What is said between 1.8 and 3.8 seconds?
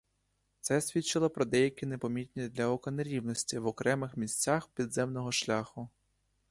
непомітні для ока нерівності в